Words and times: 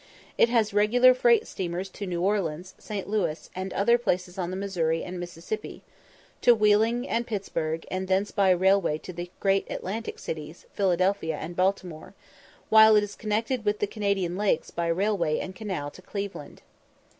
It 0.35 0.49
has 0.49 0.73
regular 0.73 1.13
freight 1.13 1.45
steamers 1.45 1.87
to 1.89 2.07
New 2.07 2.23
Orleans, 2.23 2.73
St. 2.79 3.07
Louis, 3.07 3.51
and 3.53 3.71
other 3.71 3.99
places 3.99 4.39
on 4.39 4.49
the 4.49 4.57
Missouri 4.57 5.03
and 5.03 5.19
Mississippi; 5.19 5.83
to 6.41 6.55
Wheeling 6.55 7.07
and 7.07 7.27
Pittsburgh, 7.27 7.85
and 7.91 8.07
thence 8.07 8.31
by 8.31 8.49
railway 8.49 8.97
to 8.97 9.13
the 9.13 9.29
great 9.39 9.69
Atlantic 9.69 10.17
cities, 10.17 10.65
Philadelphia 10.73 11.37
and 11.39 11.55
Baltimore, 11.55 12.15
while 12.69 12.95
it 12.95 13.03
is 13.03 13.13
connected 13.15 13.63
with 13.63 13.77
the 13.77 13.85
Canadian 13.85 14.37
lakes 14.37 14.71
by 14.71 14.87
railway 14.87 15.37
and 15.37 15.53
canal 15.55 15.91
to 15.91 16.01
Cleveland. 16.01 16.63